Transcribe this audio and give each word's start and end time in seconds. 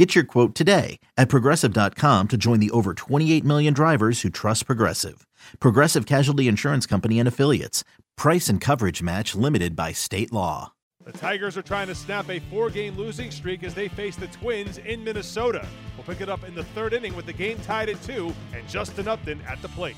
Get 0.00 0.14
your 0.14 0.24
quote 0.24 0.54
today 0.54 0.98
at 1.18 1.28
progressive.com 1.28 2.28
to 2.28 2.36
join 2.38 2.58
the 2.58 2.70
over 2.70 2.94
28 2.94 3.44
million 3.44 3.74
drivers 3.74 4.22
who 4.22 4.30
trust 4.30 4.64
Progressive. 4.64 5.26
Progressive 5.58 6.06
Casualty 6.06 6.48
Insurance 6.48 6.86
Company 6.86 7.18
and 7.18 7.28
Affiliates. 7.28 7.84
Price 8.16 8.48
and 8.48 8.62
coverage 8.62 9.02
match 9.02 9.34
limited 9.34 9.76
by 9.76 9.92
state 9.92 10.32
law. 10.32 10.72
The 11.04 11.12
Tigers 11.12 11.58
are 11.58 11.62
trying 11.62 11.88
to 11.88 11.94
snap 11.94 12.30
a 12.30 12.38
four 12.38 12.70
game 12.70 12.96
losing 12.96 13.30
streak 13.30 13.62
as 13.62 13.74
they 13.74 13.88
face 13.88 14.16
the 14.16 14.28
Twins 14.28 14.78
in 14.78 15.04
Minnesota. 15.04 15.68
We'll 15.98 16.04
pick 16.04 16.22
it 16.22 16.30
up 16.30 16.44
in 16.44 16.54
the 16.54 16.64
third 16.64 16.94
inning 16.94 17.14
with 17.14 17.26
the 17.26 17.34
game 17.34 17.58
tied 17.58 17.90
at 17.90 18.02
two 18.02 18.34
and 18.54 18.66
Justin 18.66 19.06
Upton 19.06 19.42
at 19.46 19.60
the 19.60 19.68
plate. 19.68 19.96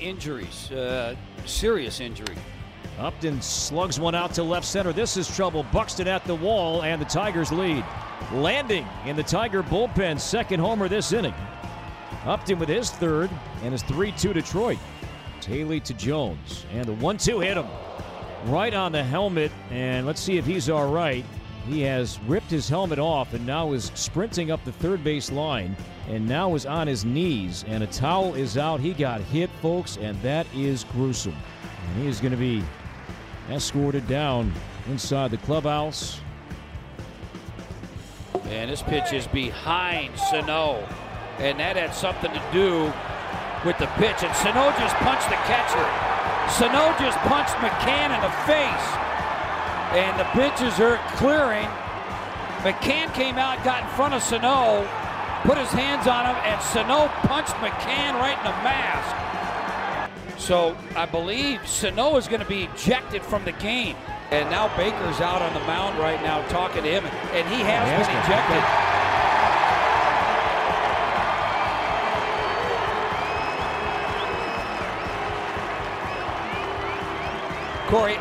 Injuries, 0.00 0.70
uh, 0.70 1.16
serious 1.46 1.98
injury. 1.98 2.36
Upton 2.96 3.42
slugs 3.42 3.98
one 3.98 4.14
out 4.14 4.34
to 4.34 4.44
left 4.44 4.66
center. 4.66 4.92
This 4.92 5.16
is 5.16 5.26
trouble. 5.26 5.64
Buxton 5.72 6.06
at 6.06 6.24
the 6.26 6.36
wall, 6.36 6.84
and 6.84 7.02
the 7.02 7.06
Tigers 7.06 7.50
lead. 7.50 7.84
Landing 8.32 8.86
in 9.06 9.16
the 9.16 9.22
Tiger 9.22 9.62
bullpen, 9.62 10.20
second 10.20 10.60
homer 10.60 10.88
this 10.88 11.12
inning. 11.12 11.34
Upton 12.24 12.58
with 12.58 12.68
his 12.68 12.90
third, 12.90 13.30
and 13.62 13.72
his 13.72 13.82
3 13.82 14.12
2 14.12 14.32
Detroit. 14.32 14.78
Haley 15.44 15.80
to 15.80 15.94
Jones, 15.94 16.64
and 16.72 16.84
the 16.84 16.92
1 16.94 17.16
2 17.16 17.40
hit 17.40 17.56
him 17.56 17.66
right 18.46 18.74
on 18.74 18.92
the 18.92 19.02
helmet, 19.02 19.50
and 19.70 20.06
let's 20.06 20.20
see 20.20 20.38
if 20.38 20.46
he's 20.46 20.68
all 20.68 20.90
right. 20.90 21.24
He 21.66 21.80
has 21.82 22.18
ripped 22.20 22.50
his 22.50 22.68
helmet 22.68 22.98
off 22.98 23.34
and 23.34 23.46
now 23.46 23.72
is 23.72 23.92
sprinting 23.94 24.50
up 24.50 24.64
the 24.64 24.72
third 24.72 25.04
base 25.04 25.30
line 25.30 25.76
and 26.08 26.26
now 26.26 26.56
is 26.56 26.66
on 26.66 26.88
his 26.88 27.04
knees, 27.04 27.64
and 27.68 27.84
a 27.84 27.86
towel 27.86 28.34
is 28.34 28.58
out. 28.58 28.80
He 28.80 28.92
got 28.92 29.20
hit, 29.20 29.48
folks, 29.60 29.96
and 29.96 30.20
that 30.22 30.46
is 30.54 30.84
gruesome. 30.84 31.36
And 31.86 32.02
he 32.02 32.08
is 32.08 32.20
going 32.20 32.32
to 32.32 32.36
be 32.36 32.62
escorted 33.48 34.08
down 34.08 34.52
inside 34.88 35.30
the 35.30 35.36
clubhouse. 35.38 36.20
And 38.52 38.70
this 38.70 38.82
pitch 38.82 39.14
is 39.14 39.26
behind 39.26 40.16
Sano. 40.18 40.86
And 41.38 41.58
that 41.58 41.76
had 41.76 41.94
something 41.94 42.30
to 42.30 42.42
do 42.52 42.92
with 43.64 43.78
the 43.80 43.88
pitch. 43.96 44.20
And 44.20 44.34
Sano 44.36 44.68
just 44.76 44.94
punched 45.00 45.32
the 45.32 45.40
catcher. 45.48 45.88
Sano 46.60 46.92
just 47.00 47.16
punched 47.24 47.56
McCann 47.64 48.12
in 48.12 48.20
the 48.20 48.34
face. 48.44 48.86
And 49.96 50.12
the 50.20 50.28
pitches 50.36 50.78
are 50.80 51.00
clearing. 51.16 51.66
McCann 52.60 53.12
came 53.14 53.38
out, 53.38 53.64
got 53.64 53.82
in 53.82 53.88
front 53.96 54.12
of 54.12 54.22
Sano, 54.22 54.86
put 55.42 55.56
his 55.56 55.70
hands 55.70 56.06
on 56.06 56.26
him, 56.26 56.36
and 56.44 56.60
Sano 56.62 57.08
punched 57.26 57.56
McCann 57.56 58.20
right 58.20 58.36
in 58.36 58.44
the 58.44 58.58
mask. 58.62 60.38
So 60.38 60.76
I 60.94 61.06
believe 61.06 61.66
Sano 61.66 62.16
is 62.16 62.28
going 62.28 62.42
to 62.42 62.46
be 62.46 62.64
ejected 62.64 63.24
from 63.24 63.44
the 63.44 63.52
game. 63.52 63.96
And 64.32 64.48
now 64.48 64.74
Baker's 64.78 65.20
out 65.20 65.42
on 65.42 65.52
the 65.52 65.60
mound 65.60 65.98
right 65.98 66.22
now 66.22 66.40
talking 66.48 66.82
to 66.82 66.88
him, 66.88 67.04
and 67.04 67.46
he 67.48 67.60
has 67.60 67.86
been 67.86 68.16
ejected. 68.24 68.92
Corey, 77.90 78.16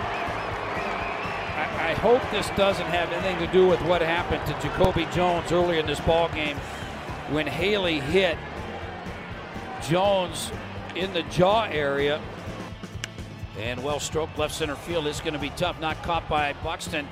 I, 1.56 1.92
I 1.92 1.94
hope 1.94 2.22
this 2.30 2.50
doesn't 2.58 2.88
have 2.88 3.09
anything 3.14 3.40
to 3.48 3.48
do 3.53 3.66
with 3.66 3.81
what 3.84 4.02
happened 4.02 4.46
to 4.48 4.68
Jacoby 4.68 5.08
Jones 5.14 5.53
earlier 5.53 5.80
in 5.80 5.88
this 5.88 6.02
ball 6.02 6.28
game 6.28 6.58
when 7.30 7.47
Haley 7.47 8.02
hit 8.02 8.38
Jones 9.88 10.52
in 10.94 11.13
the 11.13 11.24
jaw 11.24 11.63
area. 11.72 12.19
And 13.62 13.84
well 13.84 14.00
stroked 14.00 14.40
left 14.40 14.56
center 14.56 14.76
field. 14.76 15.06
is 15.06 15.22
going 15.22 15.34
to 15.34 15.40
be 15.40 15.52
tough. 15.52 15.80
Not 15.80 16.02
caught 16.02 16.28
by 16.28 16.54
Buxton. 16.64 17.08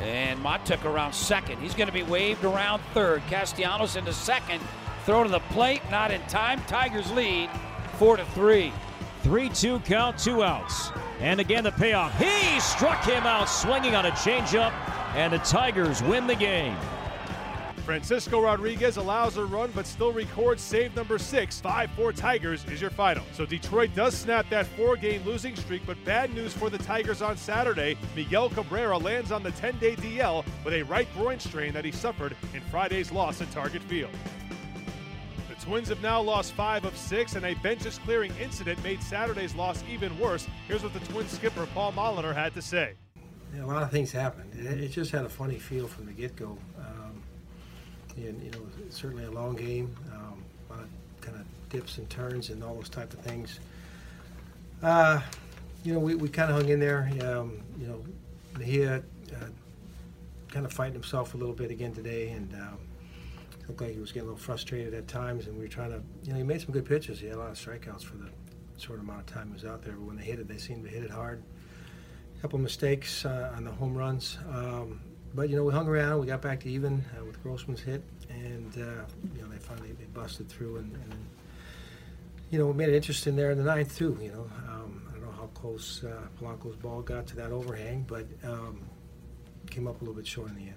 And 0.00 0.40
Mahtook 0.40 0.84
around 0.84 1.12
second. 1.12 1.60
He's 1.60 1.74
going 1.74 1.86
to 1.88 1.92
be 1.92 2.02
waved 2.02 2.44
around 2.44 2.80
third. 2.94 3.22
Castellanos 3.28 3.96
into 3.96 4.12
second. 4.12 4.60
Throw 5.04 5.22
to 5.22 5.28
the 5.28 5.40
plate. 5.50 5.82
Not 5.90 6.10
in 6.10 6.22
time. 6.22 6.60
Tigers 6.66 7.10
lead 7.12 7.50
four 7.98 8.16
to 8.16 8.24
three. 8.26 8.72
3 9.22 9.48
2 9.50 9.78
count, 9.80 10.18
two 10.18 10.42
outs. 10.42 10.90
And 11.20 11.38
again, 11.38 11.62
the 11.62 11.70
payoff. 11.70 12.18
He 12.18 12.58
struck 12.58 13.04
him 13.04 13.22
out 13.22 13.48
swinging 13.48 13.94
on 13.94 14.06
a 14.06 14.10
changeup, 14.10 14.72
and 15.14 15.32
the 15.32 15.38
Tigers 15.38 16.02
win 16.02 16.26
the 16.26 16.34
game. 16.34 16.76
Francisco 17.84 18.40
Rodriguez 18.40 18.96
allows 18.96 19.36
a 19.36 19.44
run 19.44 19.72
but 19.74 19.86
still 19.86 20.12
records 20.12 20.62
save 20.62 20.94
number 20.94 21.18
six. 21.18 21.60
5 21.60 21.90
4 21.90 22.12
Tigers 22.12 22.64
is 22.66 22.80
your 22.80 22.90
final. 22.90 23.24
So 23.32 23.44
Detroit 23.44 23.90
does 23.94 24.16
snap 24.16 24.48
that 24.50 24.66
four 24.66 24.96
game 24.96 25.24
losing 25.24 25.56
streak, 25.56 25.82
but 25.84 26.02
bad 26.04 26.32
news 26.32 26.52
for 26.52 26.70
the 26.70 26.78
Tigers 26.78 27.22
on 27.22 27.36
Saturday. 27.36 27.96
Miguel 28.14 28.50
Cabrera 28.50 28.96
lands 28.96 29.32
on 29.32 29.42
the 29.42 29.50
10 29.52 29.78
day 29.78 29.96
DL 29.96 30.44
with 30.64 30.74
a 30.74 30.82
right 30.84 31.08
groin 31.14 31.40
strain 31.40 31.72
that 31.72 31.84
he 31.84 31.90
suffered 31.90 32.36
in 32.54 32.60
Friday's 32.62 33.10
loss 33.10 33.40
at 33.42 33.50
Target 33.50 33.82
Field. 33.82 34.12
The 35.48 35.56
Twins 35.56 35.88
have 35.88 36.02
now 36.02 36.20
lost 36.20 36.52
five 36.52 36.84
of 36.84 36.96
six, 36.96 37.34
and 37.34 37.44
a 37.44 37.54
benches 37.54 37.98
clearing 37.98 38.32
incident 38.40 38.82
made 38.84 39.02
Saturday's 39.02 39.54
loss 39.56 39.82
even 39.90 40.16
worse. 40.20 40.46
Here's 40.68 40.84
what 40.84 40.92
the 40.92 41.00
Twins 41.00 41.32
skipper 41.32 41.66
Paul 41.74 41.92
Molitor 41.92 42.34
had 42.34 42.54
to 42.54 42.62
say. 42.62 42.94
Yeah, 43.54 43.64
a 43.64 43.66
lot 43.66 43.82
of 43.82 43.90
things 43.90 44.10
happened. 44.12 44.54
It, 44.54 44.88
just 44.88 45.10
had 45.10 45.24
a 45.24 45.28
funny 45.28 45.58
feel 45.58 45.86
from 45.86 46.06
the 46.06 46.12
get-go. 46.12 46.56
Um, 46.78 46.81
and 48.16 48.42
you 48.42 48.50
know, 48.50 48.60
certainly 48.90 49.24
a 49.24 49.30
long 49.30 49.56
game, 49.56 49.94
um, 50.12 50.42
a 50.68 50.72
lot 50.72 50.82
of 50.82 50.88
kind 51.20 51.36
of 51.36 51.44
dips 51.70 51.98
and 51.98 52.08
turns 52.10 52.50
and 52.50 52.62
all 52.62 52.74
those 52.74 52.88
type 52.88 53.12
of 53.12 53.20
things. 53.20 53.60
Uh, 54.82 55.20
you 55.84 55.92
know, 55.92 55.98
we, 55.98 56.14
we 56.14 56.28
kind 56.28 56.50
of 56.50 56.56
hung 56.56 56.68
in 56.68 56.80
there. 56.80 57.10
Um, 57.22 57.60
you 57.78 57.86
know, 57.86 58.04
Mejia 58.58 58.96
uh, 58.96 59.46
kind 60.48 60.66
of 60.66 60.72
fighting 60.72 60.94
himself 60.94 61.34
a 61.34 61.36
little 61.36 61.54
bit 61.54 61.70
again 61.70 61.92
today, 61.92 62.28
and 62.30 62.52
um, 62.54 62.78
looked 63.68 63.80
like 63.80 63.92
he 63.92 64.00
was 64.00 64.12
getting 64.12 64.28
a 64.28 64.32
little 64.32 64.44
frustrated 64.44 64.94
at 64.94 65.08
times. 65.08 65.46
And 65.46 65.56
we 65.56 65.62
were 65.62 65.68
trying 65.68 65.90
to, 65.90 66.02
you 66.24 66.32
know, 66.32 66.38
he 66.38 66.44
made 66.44 66.60
some 66.60 66.72
good 66.72 66.84
pitches. 66.84 67.20
He 67.20 67.26
had 67.26 67.36
a 67.36 67.38
lot 67.38 67.50
of 67.50 67.56
strikeouts 67.56 68.04
for 68.04 68.16
the 68.16 68.28
short 68.78 69.00
amount 69.00 69.20
of 69.20 69.26
time 69.26 69.48
he 69.48 69.54
was 69.54 69.64
out 69.64 69.82
there. 69.82 69.94
But 69.94 70.02
when 70.02 70.16
they 70.16 70.24
hit 70.24 70.38
it, 70.38 70.48
they 70.48 70.58
seemed 70.58 70.84
to 70.84 70.90
hit 70.90 71.04
it 71.04 71.10
hard 71.10 71.42
A 72.36 72.40
couple 72.40 72.58
mistakes 72.58 73.24
uh, 73.24 73.52
on 73.56 73.64
the 73.64 73.70
home 73.70 73.96
runs. 73.96 74.38
Um, 74.52 75.00
but 75.34 75.48
you 75.48 75.56
know, 75.56 75.64
we 75.64 75.72
hung 75.72 75.88
around. 75.88 76.20
We 76.20 76.26
got 76.26 76.42
back 76.42 76.60
to 76.60 76.68
even 76.68 77.04
uh, 77.18 77.24
with 77.24 77.42
Grossman's 77.42 77.80
hit, 77.80 78.02
and 78.28 78.72
uh, 78.76 79.04
you 79.34 79.42
know, 79.42 79.48
they 79.48 79.58
finally 79.58 79.92
they 79.92 80.04
busted 80.14 80.48
through, 80.48 80.76
and, 80.76 80.92
and 80.92 81.14
you 82.50 82.58
know, 82.58 82.66
we 82.66 82.74
made 82.74 82.88
it 82.88 82.94
interesting 82.94 83.36
there 83.36 83.50
in 83.50 83.58
the 83.58 83.64
ninth 83.64 83.96
too. 83.96 84.16
You 84.20 84.32
know, 84.32 84.50
um, 84.68 85.02
I 85.08 85.12
don't 85.12 85.22
know 85.22 85.32
how 85.32 85.46
close 85.54 86.04
uh, 86.04 86.26
Polanco's 86.40 86.76
ball 86.76 87.02
got 87.02 87.26
to 87.28 87.36
that 87.36 87.50
overhang, 87.50 88.04
but 88.06 88.26
um, 88.44 88.80
came 89.70 89.86
up 89.86 90.00
a 90.00 90.04
little 90.04 90.14
bit 90.14 90.26
short 90.26 90.50
in 90.50 90.56
the 90.56 90.62
end. 90.62 90.74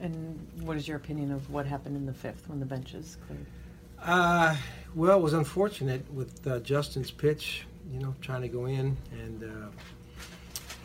And 0.00 0.66
what 0.66 0.76
is 0.76 0.86
your 0.86 0.96
opinion 0.96 1.32
of 1.32 1.48
what 1.50 1.66
happened 1.66 1.96
in 1.96 2.06
the 2.06 2.12
fifth 2.12 2.48
when 2.48 2.60
the 2.60 2.66
benches 2.66 3.18
cleared? 3.26 3.46
Uh, 4.00 4.56
well, 4.94 5.18
it 5.18 5.22
was 5.22 5.32
unfortunate 5.32 6.08
with 6.12 6.44
uh, 6.46 6.58
Justin's 6.60 7.10
pitch. 7.10 7.64
You 7.92 7.98
know, 7.98 8.14
trying 8.20 8.42
to 8.42 8.48
go 8.48 8.66
in, 8.66 8.96
and 9.12 9.42
uh, 9.42 9.66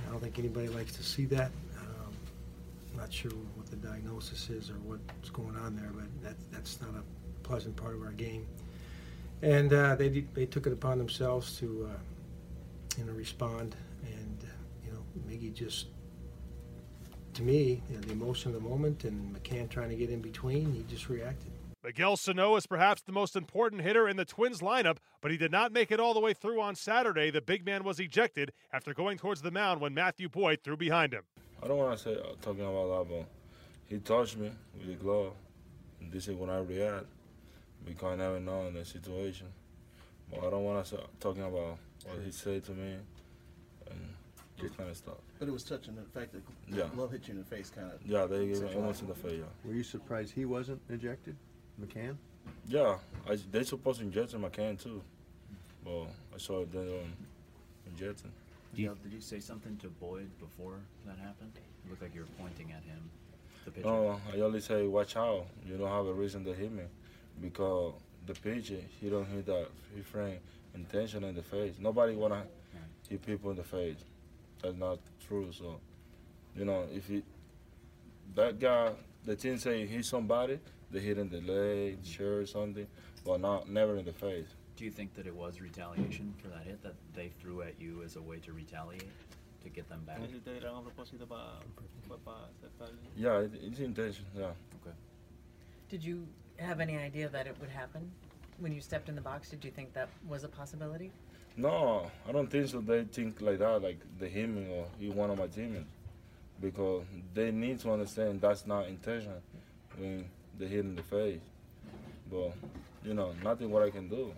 I 0.07 0.11
don't 0.11 0.19
think 0.21 0.39
anybody 0.39 0.67
likes 0.67 0.93
to 0.93 1.03
see 1.03 1.25
that. 1.25 1.51
Not 2.97 3.13
sure 3.13 3.31
what 3.55 3.67
the 3.67 3.75
diagnosis 3.75 4.49
is 4.49 4.69
or 4.69 4.73
what's 4.73 5.29
going 5.29 5.55
on 5.55 5.75
there, 5.75 5.91
but 5.93 6.05
that, 6.23 6.35
that's 6.51 6.81
not 6.81 6.89
a 6.89 7.03
pleasant 7.47 7.75
part 7.75 7.93
of 7.93 8.01
our 8.01 8.11
game. 8.11 8.45
And 9.41 9.71
uh, 9.71 9.95
they 9.95 10.09
they 10.09 10.47
took 10.47 10.65
it 10.65 10.73
upon 10.73 10.97
themselves 10.97 11.57
to 11.59 11.89
uh, 11.91 11.97
you 12.97 13.05
know 13.05 13.13
respond, 13.13 13.75
and 14.03 14.37
uh, 14.41 14.47
you 14.83 14.91
know 14.91 14.99
Miggy 15.29 15.53
just 15.53 15.85
to 17.35 17.43
me 17.43 17.81
you 17.89 17.95
know, 17.95 18.01
the 18.01 18.13
emotion 18.13 18.53
of 18.53 18.61
the 18.61 18.67
moment 18.67 19.03
and 19.03 19.35
McCann 19.35 19.69
trying 19.69 19.89
to 19.89 19.95
get 19.95 20.09
in 20.09 20.21
between, 20.21 20.73
he 20.73 20.83
just 20.89 21.07
reacted. 21.07 21.51
Miguel 21.83 22.17
Sano 22.17 22.55
is 22.55 22.65
perhaps 22.65 23.03
the 23.03 23.11
most 23.11 23.35
important 23.35 23.83
hitter 23.83 24.09
in 24.09 24.17
the 24.17 24.25
Twins 24.25 24.59
lineup, 24.59 24.97
but 25.21 25.29
he 25.29 25.37
did 25.37 25.51
not 25.51 25.71
make 25.71 25.91
it 25.91 25.99
all 25.99 26.15
the 26.15 26.19
way 26.19 26.33
through 26.33 26.59
on 26.59 26.75
Saturday. 26.75 27.29
The 27.29 27.41
big 27.41 27.63
man 27.63 27.83
was 27.83 27.99
ejected 27.99 28.51
after 28.73 28.93
going 28.93 29.19
towards 29.19 29.43
the 29.43 29.51
mound 29.51 29.79
when 29.79 29.93
Matthew 29.93 30.27
Boyd 30.27 30.61
threw 30.63 30.75
behind 30.75 31.13
him. 31.13 31.23
I 31.63 31.67
don't 31.67 31.77
want 31.77 31.97
to 31.97 32.03
say 32.03 32.13
uh, 32.15 32.33
talking 32.41 32.61
about 32.65 33.07
that, 33.07 33.15
but 33.15 33.25
he 33.87 33.97
touched 33.99 34.37
me 34.37 34.51
with 34.77 34.87
the 34.87 34.93
glove. 34.93 35.33
And 36.01 36.11
this 36.11 36.27
is 36.27 36.35
when 36.35 36.49
I 36.49 36.59
react. 36.59 37.05
We 37.87 37.93
can't 37.93 38.17
never 38.17 38.39
know 38.39 38.67
in 38.67 38.73
the 38.73 38.85
situation. 38.85 39.47
But 40.29 40.45
I 40.45 40.49
don't 40.49 40.63
want 40.63 40.83
to 40.85 40.89
say 40.95 41.03
talking 41.19 41.43
about 41.43 41.77
what 42.05 42.19
he 42.23 42.31
said 42.31 42.63
to 42.65 42.71
me 42.71 42.95
and 43.89 43.99
this 44.61 44.71
kind 44.71 44.89
of 44.89 44.97
stuff. 44.97 45.15
But 45.39 45.47
it 45.47 45.51
was 45.51 45.63
touching 45.63 45.95
the 45.95 46.01
fact 46.19 46.33
that 46.33 46.41
Yeah. 46.67 46.89
Love 46.95 47.11
hit 47.11 47.27
you 47.27 47.33
in 47.33 47.39
the 47.39 47.45
face, 47.45 47.69
kind 47.69 47.91
of. 47.91 47.99
Yeah, 48.05 48.25
they 48.25 48.47
gave 48.47 48.61
me 48.61 48.73
almost 48.75 49.01
in 49.01 49.07
the 49.07 49.13
face. 49.15 49.39
Yeah, 49.39 49.45
Were 49.69 49.73
you 49.75 49.83
surprised 49.83 50.33
he 50.33 50.45
wasn't 50.45 50.81
ejected, 50.89 51.35
McCann? 51.81 52.15
yeah 52.67 52.95
I, 53.29 53.37
they 53.51 53.63
supposed 53.63 53.99
to 53.99 54.05
inject 54.05 54.33
him. 54.33 54.41
McCann 54.43 54.81
too, 54.81 55.01
but 55.83 56.03
I 56.33 56.37
saw 56.37 56.61
it 56.61 56.71
they 56.71 56.79
don't 56.79 57.13
rejecting. 57.85 58.31
Did 58.73 58.81
you, 58.81 58.97
did 59.03 59.13
you 59.13 59.21
say 59.21 59.39
something 59.39 59.77
to 59.77 59.87
Boyd 59.87 60.29
before 60.39 60.79
that 61.05 61.17
happened? 61.17 61.51
It 61.55 61.89
looked 61.89 62.01
like 62.01 62.13
you 62.13 62.21
were 62.21 62.27
pointing 62.39 62.71
at 62.71 62.83
him. 62.83 63.09
No, 63.83 63.89
oh, 63.89 64.21
I 64.33 64.39
only 64.41 64.61
say 64.61 64.87
watch 64.87 65.17
out. 65.17 65.47
You 65.65 65.77
don't 65.77 65.89
have 65.89 66.05
a 66.05 66.13
reason 66.13 66.45
to 66.45 66.53
hit 66.53 66.71
me 66.71 66.83
because 67.41 67.93
the 68.25 68.33
pitcher 68.33 68.79
he 68.99 69.09
don't 69.09 69.27
hit 69.27 69.45
that 69.45 69.67
he 69.93 70.01
frame 70.01 70.39
intention 70.73 71.23
in 71.23 71.35
the 71.35 71.41
face. 71.41 71.75
Nobody 71.79 72.15
wanna 72.15 72.43
hit 73.09 73.25
people 73.25 73.51
in 73.51 73.57
the 73.57 73.63
face. 73.63 73.97
That's 74.61 74.77
not 74.77 74.99
true. 75.27 75.51
So, 75.51 75.79
you 76.55 76.65
know, 76.65 76.85
if 76.93 77.07
he 77.07 77.23
that 78.35 78.59
guy, 78.59 78.91
the 79.25 79.35
team 79.35 79.57
say 79.57 79.85
hit 79.85 80.05
somebody, 80.05 80.59
they 80.91 80.99
hit 80.99 81.17
in 81.17 81.29
the 81.29 81.41
leg, 81.41 82.01
mm-hmm. 82.01 82.03
shirt, 82.03 82.49
something, 82.49 82.87
but 83.25 83.41
not 83.41 83.69
never 83.69 83.97
in 83.97 84.05
the 84.05 84.13
face. 84.13 84.47
Do 84.77 84.85
you 84.85 84.91
think 84.91 85.15
that 85.15 85.25
it 85.25 85.35
was 85.35 85.59
retaliation 85.59 86.35
for 86.37 86.49
that 86.49 86.61
hit 86.63 86.83
that 86.83 86.93
they 87.15 87.31
threw 87.41 87.63
at 87.63 87.73
you 87.81 88.03
as 88.05 88.15
a 88.15 88.21
way 88.21 88.37
to 88.37 88.53
retaliate, 88.53 89.09
to 89.63 89.69
get 89.69 89.89
them 89.89 90.01
back? 90.05 90.19
Yeah, 93.15 93.39
it, 93.39 93.51
it's 93.63 93.79
intention. 93.79 94.23
Yeah. 94.37 94.43
Okay. 94.45 94.95
Did 95.89 96.03
you 96.03 96.27
have 96.57 96.79
any 96.79 96.95
idea 96.95 97.27
that 97.27 97.47
it 97.47 97.55
would 97.59 97.71
happen 97.71 98.11
when 98.59 98.71
you 98.71 98.79
stepped 98.79 99.09
in 99.09 99.15
the 99.15 99.21
box? 99.21 99.49
Did 99.49 99.65
you 99.65 99.71
think 99.71 99.93
that 99.93 100.09
was 100.27 100.43
a 100.43 100.47
possibility? 100.47 101.11
No, 101.55 102.11
I 102.29 102.31
don't 102.31 102.47
think 102.47 102.67
so. 102.67 102.79
They 102.79 103.03
think 103.05 103.41
like 103.41 103.57
that, 103.57 103.81
like 103.81 103.97
the 104.19 104.27
him 104.27 104.63
or 104.71 104.85
he 104.99 105.09
one 105.09 105.31
of 105.31 105.39
my 105.39 105.47
teammates, 105.47 105.85
because 106.61 107.01
they 107.33 107.49
need 107.49 107.79
to 107.79 107.91
understand 107.91 108.41
that's 108.41 108.67
not 108.67 108.87
intention 108.87 109.33
when 109.97 110.25
they 110.59 110.67
hit 110.67 110.81
in 110.81 110.95
the 110.95 111.01
face. 111.01 111.41
But 112.29 112.53
you 113.03 113.15
know, 113.15 113.33
nothing 113.43 113.71
what 113.71 113.81
I 113.81 113.89
can 113.89 114.07
do. 114.07 114.33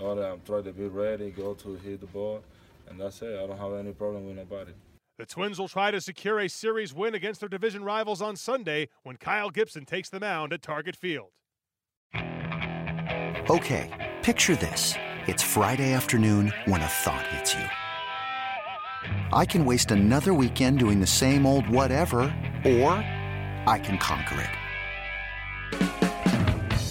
All 0.00 0.14
that 0.14 0.30
I'm 0.30 0.40
trying 0.44 0.64
to 0.64 0.72
be 0.72 0.86
ready, 0.86 1.30
go 1.30 1.54
to 1.54 1.76
hit 1.76 2.00
the 2.00 2.06
ball, 2.06 2.42
and 2.88 3.00
that's 3.00 3.22
it. 3.22 3.38
I 3.38 3.46
don't 3.46 3.58
have 3.58 3.72
any 3.74 3.92
problem 3.92 4.26
with 4.26 4.36
nobody. 4.36 4.72
The 5.18 5.24
Twins 5.24 5.58
will 5.58 5.68
try 5.68 5.90
to 5.90 6.00
secure 6.00 6.40
a 6.40 6.48
series 6.48 6.92
win 6.92 7.14
against 7.14 7.40
their 7.40 7.48
division 7.48 7.82
rivals 7.82 8.20
on 8.20 8.36
Sunday 8.36 8.88
when 9.02 9.16
Kyle 9.16 9.48
Gibson 9.48 9.86
takes 9.86 10.10
the 10.10 10.20
mound 10.20 10.52
at 10.52 10.60
Target 10.60 10.94
Field. 10.94 11.30
Okay, 13.48 14.12
picture 14.22 14.56
this. 14.56 14.94
It's 15.26 15.42
Friday 15.42 15.92
afternoon 15.94 16.52
when 16.66 16.82
a 16.82 16.86
thought 16.86 17.26
hits 17.28 17.54
you. 17.54 17.64
I 19.32 19.46
can 19.46 19.64
waste 19.64 19.90
another 19.90 20.34
weekend 20.34 20.78
doing 20.78 21.00
the 21.00 21.06
same 21.06 21.46
old 21.46 21.68
whatever, 21.68 22.18
or 22.64 22.92
I 23.66 23.80
can 23.82 23.96
conquer 23.98 24.40
it. 24.42 24.50